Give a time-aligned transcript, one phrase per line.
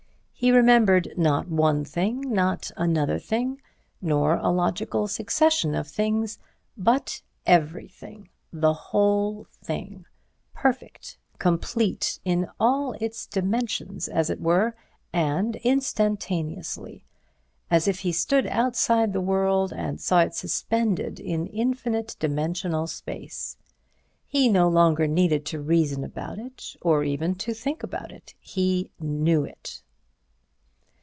[0.43, 3.61] He remembered—not one thing, nor another thing,
[4.01, 6.39] nor a logical succession of things,
[6.75, 10.07] but everything—the whole thing,
[10.55, 14.73] perfect, complete, in all its dimensions as it were
[15.13, 17.05] and instantaneously;
[17.69, 23.57] as if he stood outside the world and saw it suspended in infinitely dimensional space.
[24.25, 28.33] He no longer needed to reason about it, or even to think about it.
[28.39, 29.83] He knew it.